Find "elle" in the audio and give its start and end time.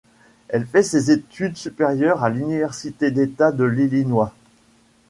0.47-0.65